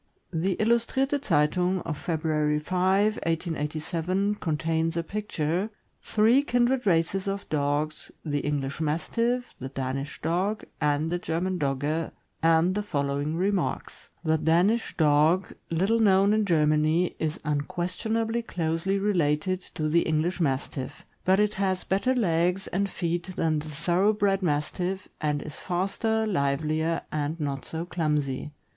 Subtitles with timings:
[0.33, 5.69] The niustrirte Zeitung of February 5, 1887, contains a picture,
[6.01, 11.59] "Three Kindred Races of Dogs, the English Mas tiff, the Danish Dog, and the German
[11.59, 12.09] Dogge,"
[12.41, 19.61] and the following remarks: The Danish Dog, little known in Germany, is unquestionably closely related
[19.75, 25.09] to the English Mastiff, but has better legs and feet than the thorough bred Mastiff,
[25.21, 28.49] and is faster, livelier, and not so clumsy.